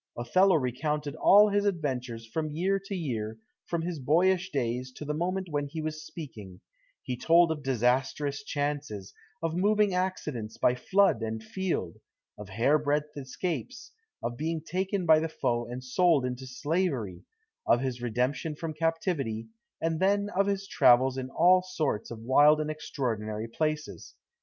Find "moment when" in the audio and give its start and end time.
5.13-5.67